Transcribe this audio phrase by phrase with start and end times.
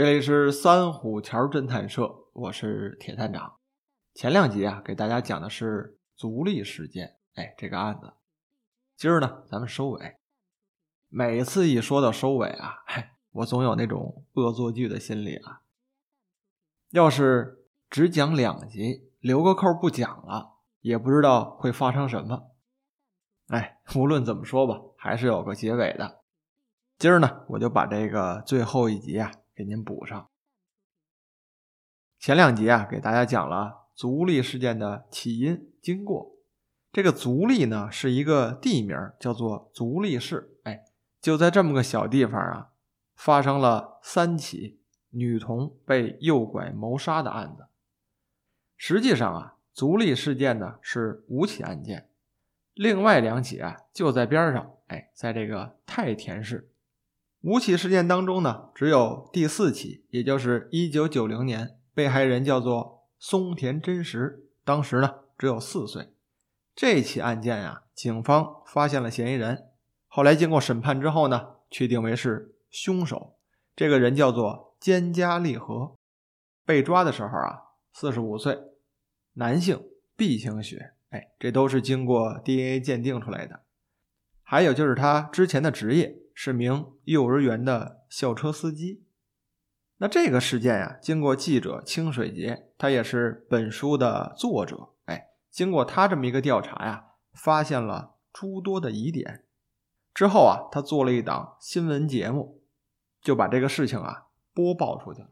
[0.00, 3.56] 这里是三虎桥侦探社，我是铁探长。
[4.14, 8.14] 前两集啊，给大家讲的是足利事件，哎，这个案子。
[8.96, 10.16] 今儿呢，咱们收尾。
[11.10, 15.60] 每次一说到收尾啊，嗨，我总有那种恶作剧的心理啊。
[16.92, 22.52] 要是只讲两集，留个扣不讲了，也不知道会发生什么。
[23.48, 26.22] 哎，无论怎么说吧，还是有个结尾的。
[26.96, 29.30] 今儿呢，我就把这个最后一集啊。
[29.60, 30.30] 给您补上。
[32.18, 36.34] 前两集啊，给大家讲了足利事件的起因经过。
[36.90, 40.58] 这个足利呢，是一个地名，叫做足利市。
[40.64, 40.86] 哎，
[41.20, 42.70] 就在这么个小地方啊，
[43.14, 47.66] 发生了三起女童被诱拐谋杀的案子。
[48.78, 52.08] 实际上啊，足利事件呢是五起案件，
[52.72, 54.74] 另外两起啊就在边上。
[54.86, 56.69] 哎，在这个太田市。
[57.42, 66.10] 五起事件当中呢，只有第四起，也就是一九九零年，被害人叫做松田真实，当时呢只有四岁。
[66.74, 69.68] 这起案件呀，警方发现了嫌疑人，
[70.06, 73.38] 后来经过审判之后呢，确定为是凶手。
[73.74, 75.96] 这个人叫做兼加利和，
[76.66, 77.60] 被抓的时候啊，
[77.94, 78.58] 四十五岁，
[79.32, 79.82] 男性
[80.14, 83.62] ，B 型血，哎，这都是经过 DNA 鉴定出来的。
[84.42, 86.18] 还有就是他之前的职业。
[86.34, 89.04] 是名幼儿园的校车司机。
[89.98, 94.90] 那这个事件呀，经过记者清水节，他也是本书的作者。
[95.04, 99.44] 哎，经过他这么一个调查呀，发现了诸多的疑点。
[100.14, 102.62] 之后啊，他做了一档新闻节目，
[103.20, 105.28] 就把这个事情啊播报出去了。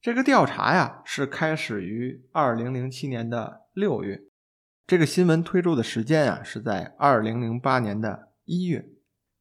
[0.00, 4.24] 这个调查呀，是开始于二零零七年的六月，
[4.84, 8.88] 这个新闻推出的时间啊，是在二零零八年的一月。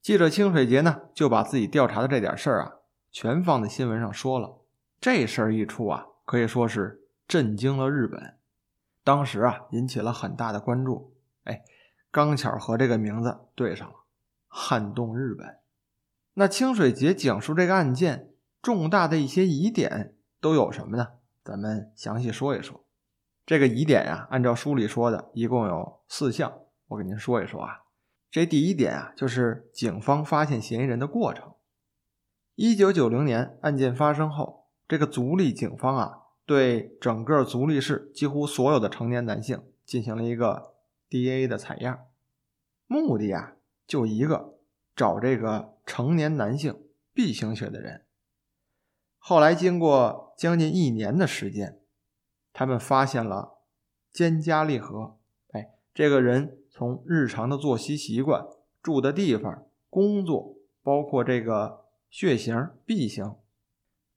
[0.01, 2.73] 记者清水节呢，就把自己调查的这点事儿啊，
[3.11, 4.61] 全放在新闻上说了。
[4.99, 8.37] 这事儿一出啊，可以说是震惊了日本。
[9.03, 11.15] 当时啊，引起了很大的关注。
[11.43, 11.61] 哎，
[12.09, 13.93] 刚巧和这个名字对上了，
[14.47, 15.59] 撼动日本。
[16.33, 21.09] 那清水节讲述这个案件重大的一些疑点都有什么呢？
[21.43, 22.83] 咱们详细说一说。
[23.45, 26.51] 这个疑点呀，按照书里说的，一共有四项，
[26.87, 27.81] 我给您说一说啊。
[28.31, 31.51] 这第一点啊，就是警方发现嫌疑人的过程。
[32.55, 40.75] 一九九零年案件发生后，这个足利警方啊，对整个足利市几乎所有的成年男性进行了一个
[41.09, 42.07] DNA 的采样，
[42.87, 43.55] 目的啊
[43.85, 44.57] 就一个，
[44.95, 46.81] 找这个成年男性
[47.13, 48.05] B 型血的人。
[49.17, 51.81] 后来经过将近一年的时间，
[52.53, 53.59] 他们发现了
[54.13, 55.19] 兼加利和，
[55.93, 56.57] 这个人。
[56.73, 58.45] 从日常的作息习惯、
[58.81, 63.35] 住的地方、工作，包括这个血型 B 型，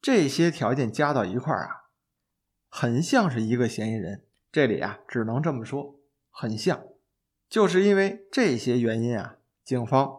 [0.00, 1.90] 这些条件加到一块儿啊，
[2.68, 4.24] 很像是一个嫌疑人。
[4.52, 5.98] 这里啊，只能这么说，
[6.30, 6.84] 很像。
[7.48, 10.16] 就是因为这些原因啊，警方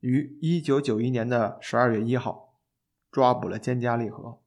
[0.00, 2.58] 于一九九一年的十二月一号
[3.12, 4.42] 抓捕了菅加利和。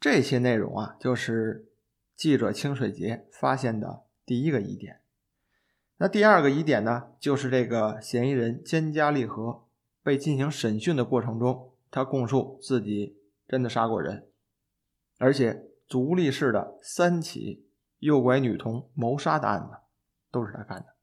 [0.00, 1.68] 这些内容啊，就是
[2.16, 4.97] 记者清水节发现的第一个疑点。
[6.00, 9.66] 那第二个疑点呢，就是这个嫌疑人兼加利和
[10.02, 14.28] 被进行审讯的过程中，他供述自己真的杀过人，
[15.18, 19.76] 而且足利市的三起诱拐女童谋杀的案子
[20.30, 20.94] 都是他干的。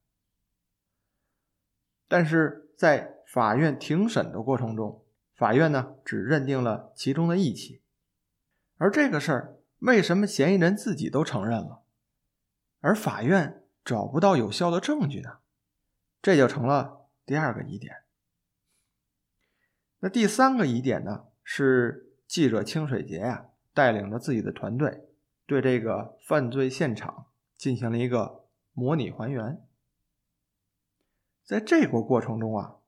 [2.08, 5.04] 但是在法院庭审的过程中，
[5.34, 7.82] 法院呢只认定了其中的一起，
[8.78, 11.82] 而这个事儿为什么嫌疑人自己都承认了，
[12.80, 13.62] 而法院？
[13.86, 15.38] 找不到有效的证据呢，
[16.20, 17.98] 这就成了第二个疑点。
[20.00, 25.06] 那第三个疑点呢，是记者清水节呀带领着自己的团队，
[25.46, 27.26] 对这个犯罪现场
[27.56, 29.64] 进行了一个模拟还原。
[31.44, 32.78] 在这个过程中啊，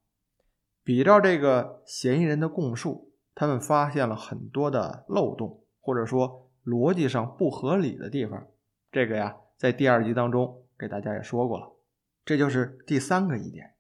[0.83, 8.49] 比照这个嫌疑人的供述，他们发现了很多的漏洞，或者说逻辑上不合理的地方。
[8.91, 10.65] 这个呀，在第二集当中。
[10.79, 11.73] 给大家也说过了，
[12.25, 13.75] 这就是第三个疑点。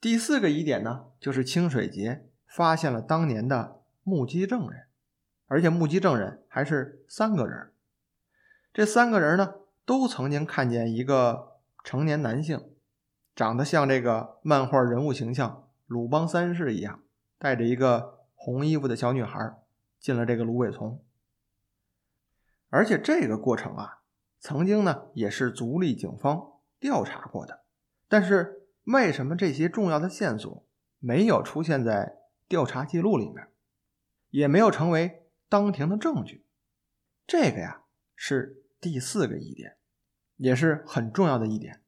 [0.00, 4.88] 第四个疑点呢，就是清水节发现了当年的目击证人，
[5.46, 7.72] 而且目击证人还是三个人。
[8.74, 9.54] 这三个人呢，
[9.84, 12.72] 都曾经看见一个成年男性，
[13.34, 17.02] 长得像这个漫画人物形象鲁邦三世一样，
[17.38, 19.56] 带着一个红衣服的小女孩
[19.98, 21.02] 进了这个芦苇丛，
[22.68, 23.95] 而且这个过程啊。
[24.38, 27.64] 曾经呢，也是足利警方调查过的，
[28.08, 30.64] 但是为什么这些重要的线索
[30.98, 32.16] 没有出现在
[32.46, 33.48] 调查记录里面？
[34.30, 36.44] 也没有成为当庭的证据。
[37.26, 37.84] 这个呀
[38.14, 39.76] 是第四个疑点，
[40.36, 41.82] 也是很重要的一点。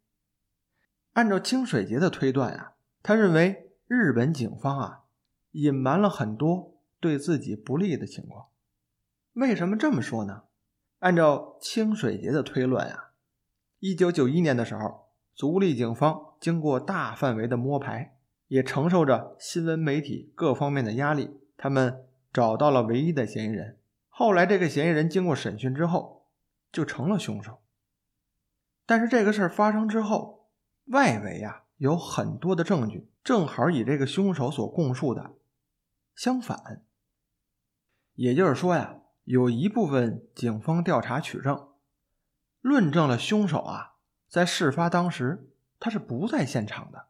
[1.13, 5.05] 按照清水节的推断啊，他认为日本警方啊
[5.51, 8.49] 隐瞒了很多对自己不利的情况。
[9.35, 10.45] 为什么这么说呢？
[10.99, 13.13] 按照清水节的推论啊，
[13.79, 18.19] 一九九一年的时候，足利警方经过大范围的摸排，
[18.49, 23.79] 也承受着新闻媒体各方面的压力，他们找到了唯一的嫌疑人。
[24.09, 26.27] 后来，这个嫌疑人经过审讯之后，
[26.73, 27.61] 就成了凶手。
[28.85, 30.49] 但是这个事儿发生之后，
[30.87, 35.37] 外围啊有很多的证据，正好与这个凶手所供述的
[36.17, 36.83] 相反。
[38.15, 38.97] 也就是说呀。
[39.29, 41.69] 有一部分警方调查取证，
[42.63, 43.97] 论证了凶手啊
[44.27, 47.09] 在事发当时他是不在现场的，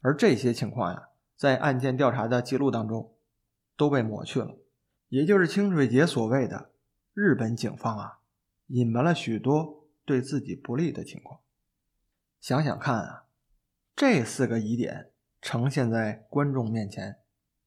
[0.00, 3.14] 而这些情况呀，在案件调查的记录当中
[3.76, 4.58] 都被抹去了。
[5.10, 6.72] 也就是清水节所谓的
[7.14, 8.18] 日本警方啊，
[8.66, 11.38] 隐瞒了许多对自己不利的情况。
[12.40, 13.26] 想想看啊，
[13.94, 17.18] 这四个疑点呈现在观众面前，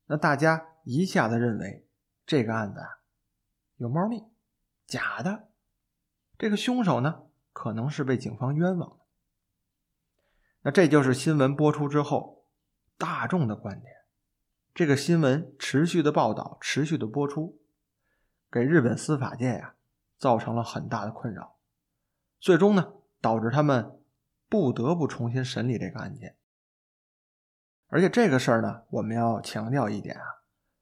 [0.08, 1.88] 那大家一下子认为
[2.26, 2.82] 这个案子。
[2.82, 3.00] 啊。
[3.78, 4.24] 有猫腻，
[4.88, 5.50] 假的。
[6.38, 9.06] 这个凶手呢，可能是被警方冤枉的。
[10.62, 12.46] 那这就是新闻播出之后
[12.98, 13.94] 大众的观点。
[14.74, 17.60] 这个新闻持续的报道，持续的播出，
[18.50, 19.76] 给日本司法界呀
[20.18, 21.58] 造成了很大的困扰。
[22.40, 24.00] 最终呢，导致他们
[24.48, 26.36] 不得不重新审理这个案件。
[27.88, 30.24] 而且这个事儿呢，我们要强调一点啊，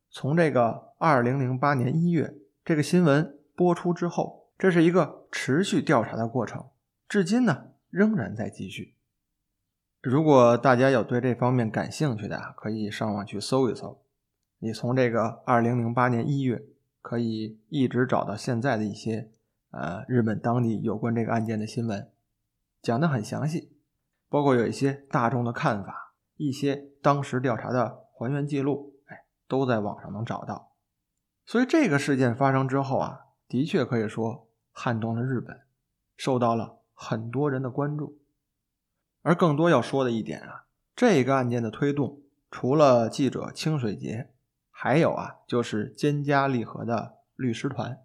[0.10, 2.36] 从这个二零零八年一月。
[2.65, 6.69] 这个新闻播出之后，这是一个持续调查的过程，
[7.10, 8.95] 至今呢仍然在继续。
[10.01, 14.01] 如果大家有对这方面感兴趣的啊，可以上网去搜一搜。
[14.60, 16.63] 你从这个二零零八年一月
[17.01, 19.30] 可以一直找到现在的一些
[19.71, 22.09] 呃日本当地有关这个案件的新闻，
[22.81, 23.74] 讲的很详细，
[24.30, 30.73] 包括有一些大众的看法，一些当时调查的还原记录，哎，都在网上能找到。
[31.45, 35.62] 所以这个事件发生之后啊，的确可以说撼动了日本，
[36.16, 38.19] 受到了很多人的关注。
[39.22, 44.31] 而更多要说的一点啊，这个案件的推动，除了记者清水节，
[44.72, 48.00] 还有啊，就是菅家利和的律师团。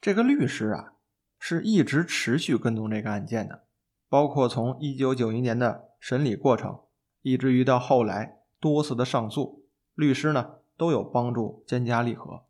[0.00, 0.92] 这个律师啊，
[1.38, 3.64] 是一直持续跟踪这个案件的，
[4.08, 6.80] 包括从一九九一年的审理过程，
[7.22, 10.54] 以至于到后来多次的上诉，律师呢。
[10.78, 12.44] 都有帮助兼家利和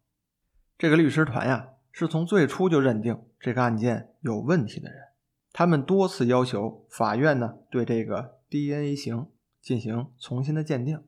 [0.76, 5.08] 这个律师团呀，是从最初就认定这个案件有问题的人。
[5.52, 9.26] 他们多次要求法院呢对这个 DNA 型
[9.60, 11.02] 进行重新的鉴定，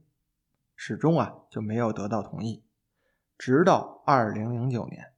[0.75, 2.65] 始终啊就没有得到同意。
[3.39, 5.13] 直到二零零九年，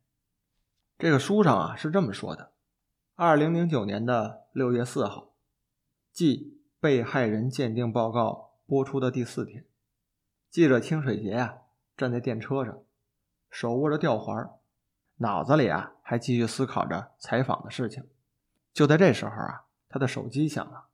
[0.99, 2.52] 这个书上啊是这么说的：
[3.14, 5.32] 二零零九年的六月四号，
[6.12, 9.64] 即被害人鉴定报告播出的第四天，
[10.50, 11.62] 记者清水节呀。
[11.97, 12.83] 站在电车上，
[13.50, 14.50] 手握着吊环，
[15.17, 18.09] 脑子里啊还继续思考着采访的事情。
[18.73, 20.89] 就在这时候啊，他的手机响了，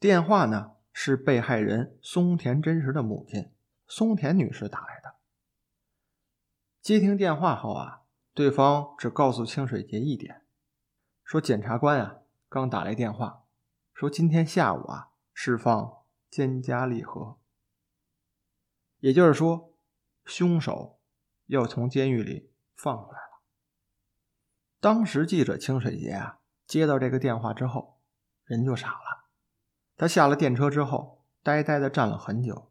[0.00, 3.52] 电话呢是被害人松田真实的母亲
[3.86, 5.16] 松田女士打来的。
[6.80, 8.02] 接听电话后啊，
[8.32, 10.42] 对方只告诉清水节一点，
[11.22, 13.44] 说检察官啊刚打来电话，
[13.92, 17.38] 说今天下午啊释放菅家利和，
[19.00, 19.71] 也就是说。
[20.24, 21.00] 凶手
[21.46, 23.42] 又从监狱里放出来了。
[24.80, 27.98] 当时记者清水节啊接到这个电话之后，
[28.44, 29.28] 人就傻了。
[29.96, 32.70] 他下了电车之后，呆呆的站了很久，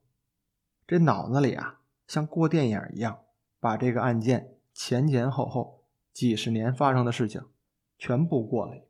[0.88, 3.24] 这脑子里啊像过电影一样，
[3.60, 7.50] 把这个案件前前后后几十年发生的事情
[7.98, 8.90] 全部过了一遍。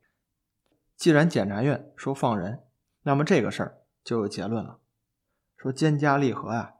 [0.95, 2.63] 既然检察院说放人，
[3.01, 4.79] 那么这个事儿就有结论了，
[5.57, 6.75] 说菅家利和啊。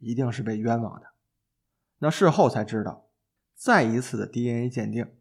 [0.00, 1.07] 一定是被冤枉的。
[1.98, 3.08] 那事后才知道，
[3.54, 5.14] 再一次的 DNA 鉴定，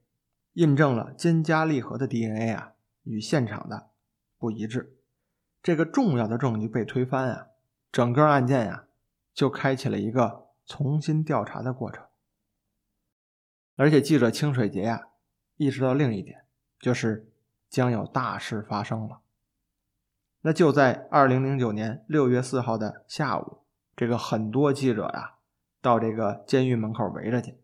[0.53, 3.89] 印证了金家利和的 DNA 啊与现场的
[4.38, 4.98] 不一致。
[5.63, 7.48] 这个重要的证据被推翻啊，
[7.91, 8.86] 整个案件呀
[9.34, 12.05] 就开启了一个重新调查的过程。
[13.75, 15.10] 而且记者清水节呀
[15.55, 16.46] 意识到另一点，
[16.79, 17.31] 就是
[17.69, 19.22] 将有大事发生了。
[20.41, 23.63] 那就在二零零九年六月四号的下午。
[23.96, 25.37] 这个很多记者呀，
[25.88, 27.58] 到这个监狱门口围着去，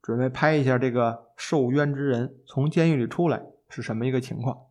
[0.00, 4.68] 准备拍一下这个受冤之人从监狱里出来是什么一个情况。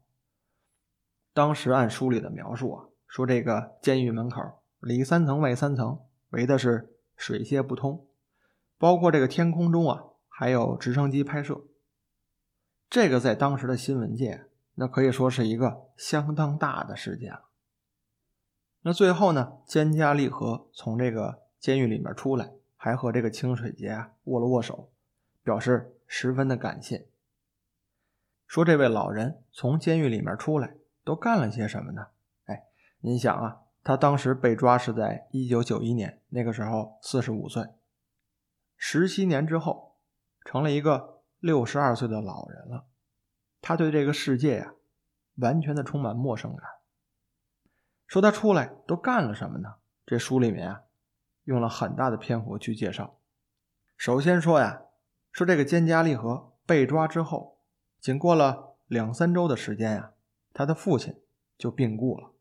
[1.32, 4.42] 当时按书里的描述啊，说这个监狱门口
[4.80, 6.00] 里三层外三层，
[6.32, 8.08] 围的是水泄不通，
[8.80, 11.62] 包括这个天空中啊，还有直升机拍摄。
[12.90, 17.50] 这个在当时的新闻界，那可以说是一个相当大的事件了。
[18.82, 22.52] 那最后呢，菅加利和从这个监狱里面出来，
[22.86, 24.92] 还和这个清水节啊握了握手，
[25.42, 27.08] 表示十分的感谢。
[28.46, 32.10] 说这位老人从监狱里面出来都干了些什么呢？
[32.44, 32.66] 哎，
[33.00, 37.70] 您想啊，他当时被抓是在一九九一年，那个时候四十五岁，
[38.78, 39.96] 十七年之后，
[40.46, 42.86] 成了一个六十二岁的老人了。
[43.62, 44.76] 他对这个世界呀，
[45.38, 46.70] 完全的充满陌生感。
[48.06, 49.74] 说他出来都干了什么呢？
[50.06, 50.84] 这书里面啊，
[51.46, 53.18] 用了很大的篇幅去介绍。
[53.98, 54.84] 首先说呀，
[55.32, 57.62] 说这个菅加利和被抓之后，
[58.00, 60.12] 仅过了两三周的时间呀，
[60.54, 61.20] 他的父亲
[61.58, 62.34] 就病故了。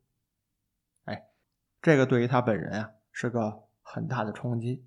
[1.05, 1.29] 哎，
[1.81, 4.85] 这个对于他本人啊是个很大的冲击。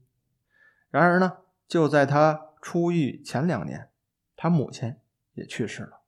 [0.89, 3.89] 然而呢，就在他出狱前两年，
[4.35, 4.95] 他母亲
[5.33, 6.01] 也去世了。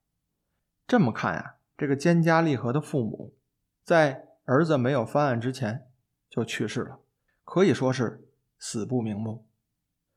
[0.86, 3.36] 这么看呀，这个菅加利和的父母
[3.84, 4.25] 在。
[4.46, 5.88] 儿子没有翻案之前
[6.28, 7.01] 就去世了，
[7.50, 8.29] 可以说是
[8.60, 9.48] 死不瞑目。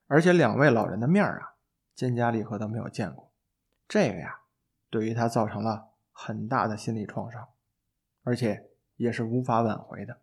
[0.06, 1.54] 而且两位老人的面啊，
[1.96, 3.32] 菅加利和都没有见过。
[3.88, 4.40] 这个呀，
[4.90, 7.48] 对于他造成了很大的心理创伤，
[8.22, 10.20] 而且也是无法挽回的。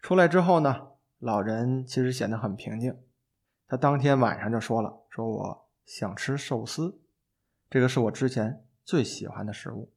[0.00, 2.96] 出来之后呢，老人其实显得很平静。
[3.66, 7.00] 他当天晚上就说了：“说我想吃寿司，
[7.68, 9.92] 这个是我之前最喜欢的食物。”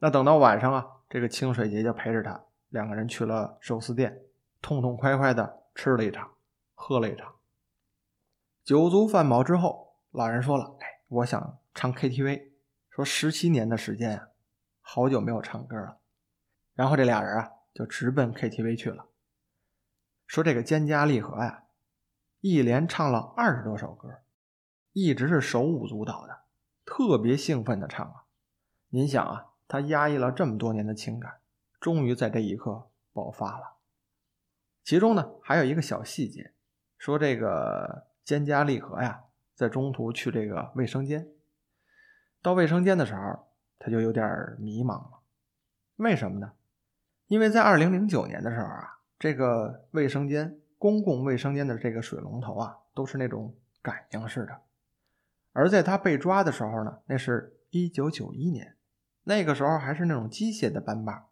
[0.00, 2.44] 那等到晚上啊，这个清水节就陪着他，
[2.74, 4.20] 两个人去了寿司店，
[4.60, 6.34] 痛痛快快的吃了一场，
[6.74, 7.36] 喝了一场。
[8.64, 12.50] 酒足饭饱之后，老人说了：“哎，我想唱 KTV。”
[12.90, 14.28] 说十七年的时间呀，
[14.80, 16.00] 好久没有唱歌了。
[16.74, 19.06] 然后这俩人啊，就直奔 KTV 去了。
[20.26, 21.66] 说这个菅加利和呀，
[22.40, 24.08] 一连唱了二十多首歌，
[24.90, 26.40] 一直是手舞足蹈的，
[26.84, 28.24] 特别兴奋的唱啊。
[28.88, 29.52] 您想啊。
[29.66, 31.40] 他压抑了这么多年的情感，
[31.84, 33.76] 终于在这一刻爆发了。
[34.82, 36.54] 其中呢，还有一个小细节，
[36.96, 39.24] 说这个菅加利和呀，
[39.54, 41.28] 在中途去这个卫生间，
[42.40, 43.48] 到卫生间的时候，
[43.78, 45.20] 他就有点迷茫了。
[45.96, 46.52] 为什么呢？
[47.26, 54.62] 因为在二零零九年的时候啊，这个卫生间公共卫生间的这个水龙头啊，都是那种感应式的，
[55.52, 58.74] 而在他被抓的时候呢，那是一九九一年。
[59.24, 61.28] 那个时候还是那种机械的扳把，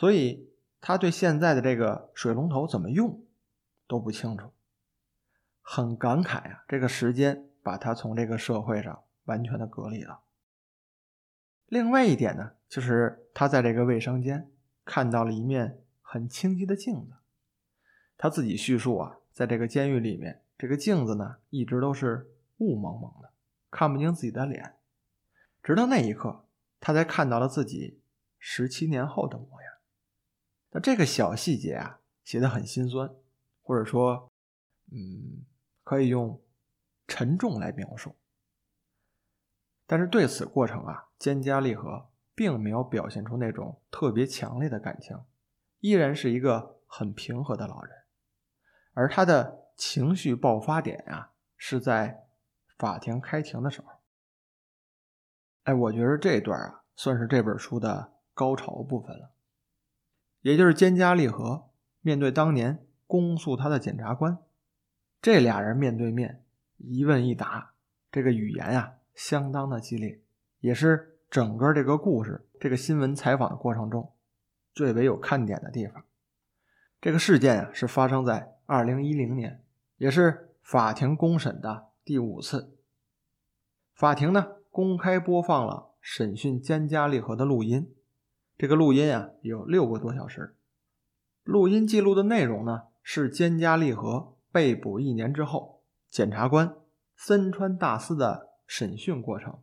[0.00, 3.22] 所以他对现在的这个水龙头怎么用
[3.86, 4.50] 都不清楚，
[5.60, 6.64] 很感慨啊！
[6.66, 10.22] 这个时间把他从这个社会上完全的隔离了。
[11.66, 14.50] 另外一点呢，就是他在这个卫生间
[14.86, 17.12] 看到了一面很清晰的镜子。
[18.16, 22.26] 他自己叙述啊，在这个监狱里面，这个镜子呢一直都是
[22.56, 23.30] 雾蒙蒙的，
[23.70, 24.76] 看不清自己的脸，
[25.62, 26.46] 直到那一刻。
[26.80, 28.00] 他才看到了自己
[28.38, 29.69] 十七年后的模样。
[30.70, 33.10] 那这个小细节啊，写的很心酸，
[33.62, 34.30] 或者说，
[34.92, 35.44] 嗯，
[35.82, 36.40] 可以用
[37.08, 38.14] 沉重来描述。
[39.86, 45.20] 但是对此过程啊，菅加利和并没有表现出那种特别强烈的感情，
[45.80, 47.96] 依然是一个很平和的老人。
[48.92, 52.28] 而他的情绪爆发点啊，是在
[52.78, 53.88] 法庭开庭的时候。
[55.64, 59.32] 哎，我觉得这段啊，算是这本书的高潮部分了。
[60.42, 61.68] 也就是菅加利和
[62.00, 64.38] 面对当年公诉他的检察官，
[65.20, 66.44] 这俩人面对面
[66.78, 67.72] 一问一答，
[68.10, 70.20] 这个语言啊，相当的激烈，
[70.60, 74.12] 也是整个这个故事、这个新闻采访的过程中
[74.72, 76.04] 最为有看点的地方。
[77.00, 79.62] 这个事件啊，是发生在二零一零年，
[79.96, 82.76] 也是法庭公审的第五次。
[83.94, 84.56] 法庭呢？
[84.72, 87.92] 公开播放了审讯菅加利和的录音，
[88.60, 90.54] 这个录音啊有六个多小时。
[91.44, 96.76] 录音记录的内容呢是菅加利和被捕一年之后，检察官
[97.16, 99.60] 森川大司的审讯过程。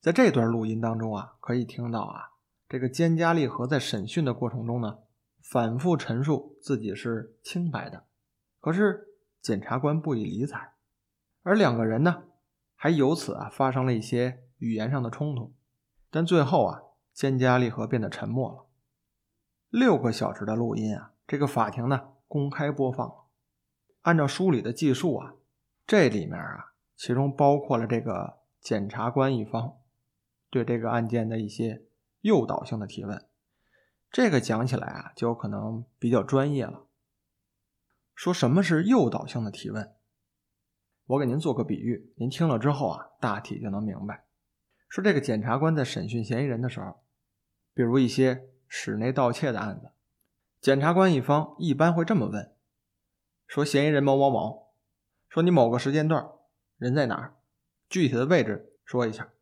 [0.00, 2.30] 在这段录音当中啊，可以听到啊，
[2.68, 4.98] 这个菅加利和在审讯的过程中呢，
[5.40, 8.06] 反复陈述自己是清白的，
[8.58, 9.06] 可是
[9.40, 10.72] 检察官不予理睬，
[11.44, 12.24] 而两个人呢。
[12.74, 15.54] 还由此啊发生了一些语言上的冲突，
[16.10, 16.82] 但最后啊，
[17.18, 18.66] 菅加利和变得沉默了。
[19.70, 23.24] 六个小时的录音啊，这个法庭呢公开播放了。
[24.02, 25.34] 按照书里的记述啊，
[25.84, 29.78] 这里面啊，其中包括了这个检察官一方
[30.48, 31.82] 对这个案件的一些
[32.20, 33.26] 诱导性的提问。
[34.12, 36.86] 这个讲起来啊，就可能比较专业了。
[38.14, 39.92] 说什么是诱导性的提问？
[41.06, 44.26] 我给您做个比喻，您听了之后啊，大体就能明白。
[44.88, 47.02] 说这个检察官在审讯嫌疑人的时候，
[47.78, 49.92] 比如一些室内盗窃的案子，
[50.60, 52.52] 检察官一方一般会这么问：
[53.46, 54.72] 说嫌疑人某某某，
[55.28, 56.28] 说你某个时间段
[56.76, 57.36] 人在哪儿？
[57.88, 59.32] 具体的位置说一下。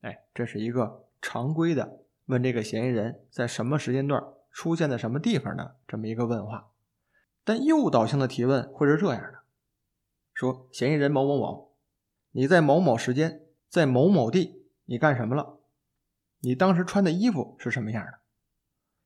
[0.00, 6.70] 哎，这是一个常规的问这个嫌疑人在什么时间段出现在什么地方的这么一个问话。
[7.44, 9.40] 但诱导性的提问会是这样的：
[10.32, 11.74] 说嫌疑人某某某，
[12.30, 15.59] 你在某某时间在某某地，你干什么了？
[16.40, 18.20] 你当时穿的衣服是什么样的？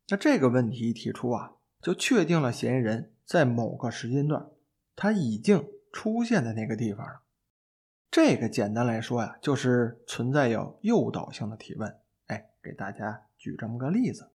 [0.08, 4.50] 那这个问题一提出啊，就确定了嫌疑人在某个时间段
[4.96, 7.22] 他已经出现在那个地方了。
[8.10, 12.00] 这个简单来说呀，就是存在有诱导性的提问。
[12.26, 14.32] 哎，给大家举这么个例子。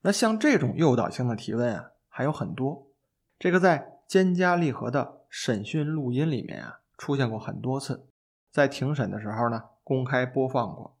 [0.00, 1.92] 那像这种诱导性的提问啊。
[2.08, 2.90] 还有很多，
[3.38, 8.08] 这个在菅家利和的审讯录音里面啊出现过很多次，
[8.50, 10.95] 在庭审的时候呢公开播放过，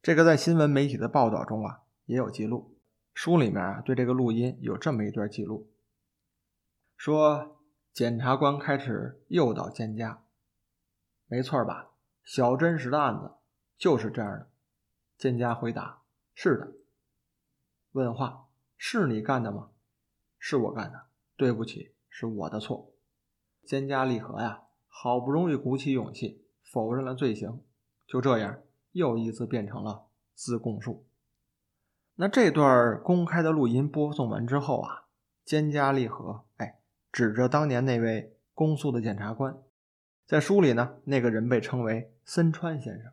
[0.00, 2.78] 这个在新闻媒体的报道中啊也有记录。
[3.12, 5.68] 书里面啊对这个录音有这么一段记录，
[6.96, 7.60] 说
[7.92, 10.18] 检察官开始诱导蒹葭，
[11.26, 11.90] 没错吧？
[12.22, 13.32] 小真实的案子
[13.76, 14.48] 就是这样的。
[15.18, 16.02] 蒹葭回答：
[16.32, 16.74] 是的。
[17.90, 19.70] 问话：是你干的吗？
[20.38, 22.94] 是我干的，对不起，是我的错。
[23.66, 27.64] 菅家利和呀，好不容易鼓起勇气否认了罪行，
[28.06, 31.06] 就这样又一次变成了自供述。
[32.14, 35.04] 那这段公开的录音播送完之后啊，
[35.46, 36.80] 菅家利和哎
[37.12, 39.56] 指着当年那位公诉的检察官，
[40.26, 43.12] 在书里呢，那个人被称为森川先生。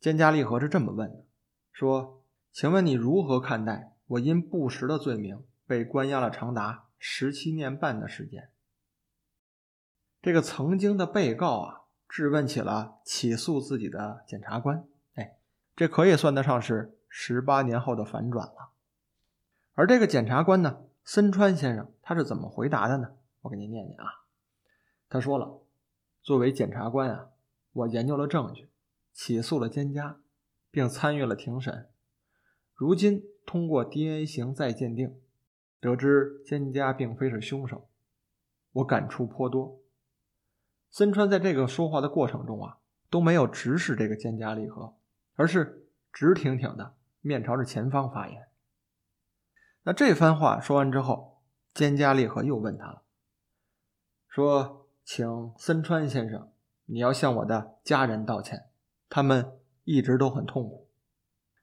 [0.00, 1.24] 菅家利和是这么问的：
[1.70, 5.44] 说，请问你如何看待我因不实的罪名？
[5.64, 8.50] 被关押了长达十七年半的时间。
[10.20, 11.81] 这个曾经的被告啊，
[12.12, 14.84] 质问起了起诉自己的检察官。
[15.14, 15.38] 哎，
[15.74, 18.72] 这可以算得上是十八年后的反转了。
[19.72, 23.14] 而这个检察官呢，森川先生，他是怎么回答的呢？
[23.40, 24.26] 我给您念念啊。
[25.08, 25.62] 他说了
[26.22, 27.30] ：“作为检察官啊，
[27.72, 28.68] 我研究了证据，
[29.14, 30.20] 起诉了奸家，
[30.70, 31.88] 并参与了庭审。
[32.74, 35.18] 如今通过 DNA 型再鉴定。”
[35.80, 37.88] 得知菅家并非是凶手，
[38.74, 39.81] 我感触颇多。
[40.92, 42.76] 森川在这个说话的过程中啊，
[43.08, 44.94] 都没有直视这个菅家利和，
[45.36, 48.48] 而是直挺挺的面朝着前方发言。
[49.84, 51.40] 那这番话说完之后，
[51.74, 53.04] 菅家利和又问他了，
[54.28, 56.52] 说：“请森川先生，
[56.84, 58.68] 你要向我的家人道歉，
[59.08, 60.90] 他们一直都很痛苦。”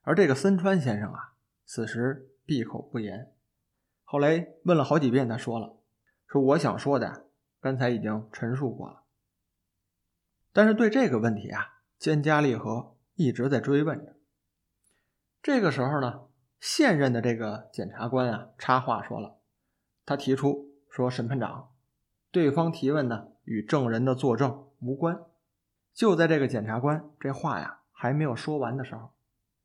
[0.02, 3.32] 而这个森川先生啊，此时闭口不言。
[4.04, 5.78] 后来问了好几遍，他说了
[6.26, 7.28] ：“说我想说的，
[7.62, 8.99] 刚才已经陈述过了。”
[10.52, 14.16] 但是对这个问题啊，菅家利和一直在追问着。
[15.42, 16.22] 这个时候呢，
[16.60, 19.38] 现任的这个检察官啊插话说了
[20.06, 21.70] ：“他提出说，审判长，
[22.32, 25.22] 对方提问呢与证人的作证无关。”
[25.94, 29.12] 就在这个检察官这话呀还没有说完的时候，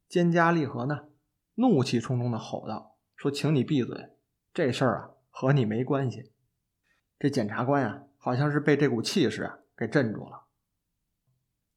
[0.08, 1.08] 菅家利和呢
[1.54, 4.10] 怒气冲冲的吼道：“说，请你闭嘴！”
[4.54, 6.32] 这事儿啊和你没关系。
[7.18, 10.43] 这检察官啊，好像是被这股气势啊给镇住了。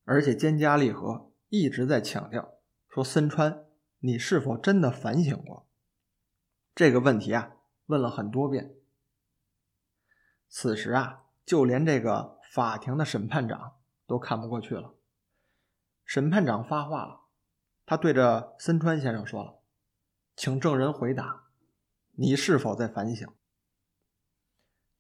[0.08, 2.54] 而且菅家利和一直在强调
[2.88, 3.65] 说：“森川，
[4.00, 5.67] 你是否真的反省过
[6.74, 8.74] 这个问题啊？”问了很多遍。
[10.48, 14.96] 此时啊，就连这个法庭的审判长都看不过去了。
[16.06, 17.26] 审判长发话了，
[17.86, 19.60] 他对着森川先生说了
[20.38, 21.50] ：“请证人回答。”
[22.15, 23.28] 你是否在反省？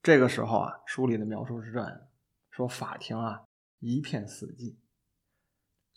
[0.03, 2.09] 这个时候啊，书里的描述是这样的：
[2.51, 3.45] 说法庭啊
[3.79, 4.75] 一片死寂，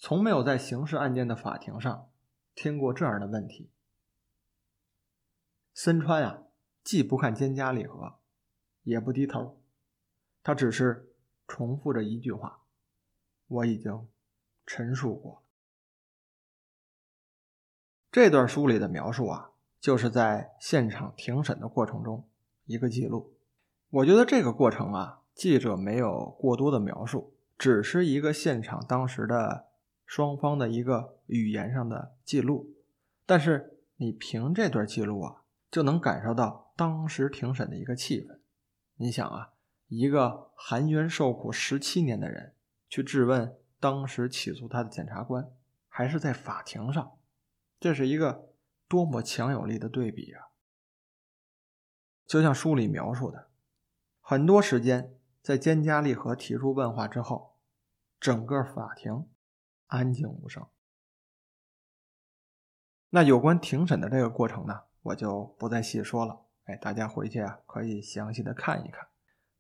[0.01, 2.11] 从没有在刑事案件的法庭上
[2.55, 3.71] 听过这样的问题。
[5.73, 6.43] 森川啊，
[6.83, 8.19] 既不看菅家利和，
[8.83, 9.63] 也不低头，
[10.43, 11.15] 他只是
[11.47, 12.65] 重复着一句话
[13.47, 14.09] ：“我已经
[14.67, 15.45] 陈述过。”
[18.11, 19.47] 这段书里的描述啊。
[19.81, 22.29] 就是在现场庭审的过程中
[22.67, 23.33] 一个记录，
[23.89, 29.70] 我觉得这个过程啊，记者没有过多的描述，只是一个现场当时的
[30.11, 32.75] 双方的一个语言上的记录。
[33.25, 38.41] 但是你凭这段记录啊，就能感受到当时庭审的一个气氛。
[38.97, 39.53] 你想啊，
[39.87, 42.57] 一个含冤受苦十七年的人
[42.89, 45.49] 去质问当时起诉他的检察官，
[45.89, 47.19] 还是在法庭上，
[47.79, 48.49] 这是一个。
[48.89, 50.49] 多么强有力的对比啊！
[52.27, 53.49] 就像书里描述的，
[54.21, 57.55] 很多时间在坚加利和提出问话之后，
[58.19, 59.29] 整个法庭
[59.91, 60.67] 安静无声。
[63.11, 66.47] 那有关庭审的这个过程呢，我就不再细说了。
[66.65, 69.09] 哎，大家回去啊可以详细的看一看。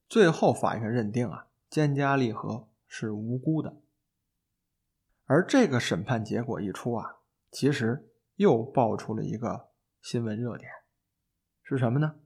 [0.08, 3.80] 最后法院认定啊，坚加利河是无辜的。
[5.26, 7.18] 而这个审判结果一出啊，
[7.50, 10.70] 其实又爆出了一个新闻热点，
[11.62, 12.20] 是什么呢？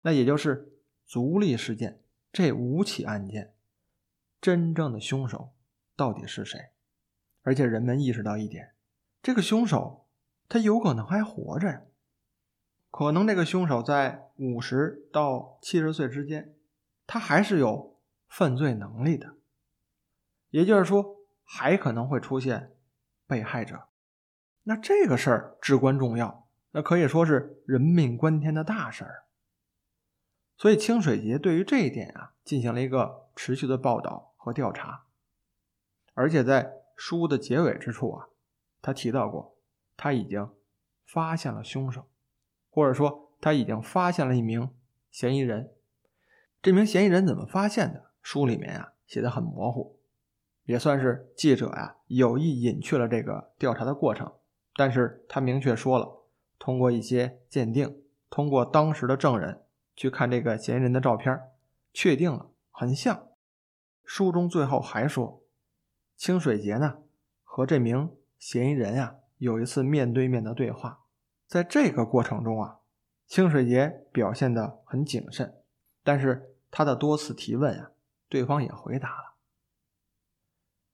[0.00, 3.54] 那也就是足利事件这五起案件，
[4.40, 5.52] 真正的凶手
[5.94, 6.70] 到底是谁？
[7.42, 8.74] 而且人们意识到一点，
[9.22, 10.00] 这个凶手。
[10.48, 11.80] 他有可能还活着呀，
[12.90, 16.54] 可能这个凶手在五十到七十岁之间，
[17.06, 19.36] 他还是有犯罪能力的，
[20.50, 22.74] 也就是说，还可能会出现
[23.26, 23.88] 被害者。
[24.64, 29.24] 那这个事儿至关重要，那可以说是人命关天的大事儿。
[30.58, 35.06] 所以清水节对于这一点啊，进行了一个持续的报道和调查，
[36.12, 38.28] 而且在书的结尾之处啊，
[38.80, 39.56] 他提到过。
[39.96, 40.48] 他已经
[41.04, 42.08] 发现了凶手，
[42.70, 44.70] 或者说他已经发现了一名
[45.10, 45.72] 嫌疑人。
[46.62, 48.12] 这名嫌疑人怎么发现的？
[48.22, 49.98] 书里面啊写的很模糊，
[50.62, 54.32] 也算是记者呀有意隐去了这个调查的过程。
[54.76, 56.22] 但是他明确说了，
[56.56, 59.64] 通过一些鉴定，通过当时的证人
[59.96, 61.36] 去看这个嫌疑人的照片，
[61.92, 63.26] 确定了很像。
[64.04, 65.41] 书中最后还说，
[66.16, 66.98] 清水节呢
[67.42, 69.16] 和这名嫌疑人啊。
[69.38, 71.00] 有一次面对面的对话，
[71.48, 72.78] 在这个过程中啊，
[73.26, 75.52] 清水节表现得很谨慎，
[76.04, 77.90] 但是他的多次提问啊，
[78.28, 79.34] 对方也回答了，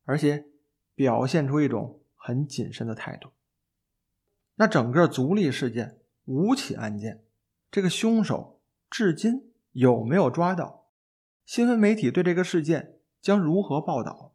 [0.04, 0.46] 而且
[0.94, 3.33] 表现出一种很谨慎的态度。
[4.54, 7.22] 那整个足利事件五起案件，
[7.70, 10.87] 这个凶手至今有没有抓到？
[11.44, 14.33] 新闻媒体对这个事件将如何报道？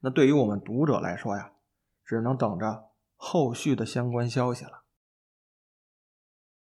[0.00, 1.52] 那对于我们读者来说呀，
[2.04, 2.90] 只能等着。
[3.18, 4.82] 后续的相关消息了。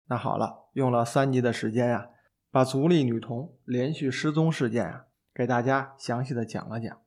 [0.06, 2.10] 那好了，用了三集的时间呀，
[2.50, 7.00] 把足利女童连续失踪事件啊，给大家详细的讲了讲。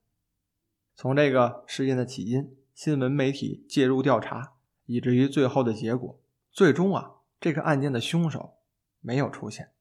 [0.95, 4.53] 从这个事件的起因、新闻媒体介入调查，
[4.85, 8.59] 以至于最后的结果，最终啊，这个案件的凶手
[9.01, 9.73] 没有出现。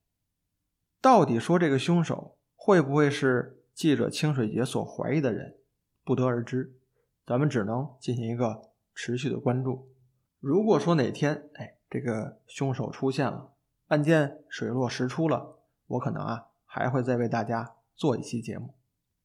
[1.00, 5.56] 到底说这个凶手会不会是记者清水节所怀疑的人，
[6.04, 6.78] 不得而知。
[7.26, 8.70] 咱们只能进行一个。
[8.94, 9.90] 持续的关注。
[10.38, 13.54] 如果说哪天，哎，这个凶手出现了，
[13.86, 18.74] 案件水落石出了，我可能啊还会再为大家做一期节目。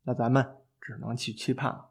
[0.04, 1.90] 那咱们只能去期盼了。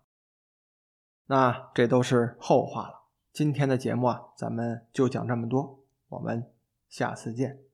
[1.26, 3.02] 那这都是后话了。
[3.30, 5.84] 今天的节目啊，咱们就讲这么多。
[6.08, 6.50] 我们
[6.88, 7.65] 下次见。